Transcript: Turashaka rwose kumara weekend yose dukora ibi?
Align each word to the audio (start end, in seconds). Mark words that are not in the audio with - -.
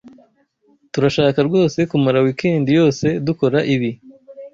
Turashaka 0.91 1.39
rwose 1.47 1.79
kumara 1.89 2.23
weekend 2.25 2.65
yose 2.79 3.05
dukora 3.25 3.59
ibi? 3.75 3.91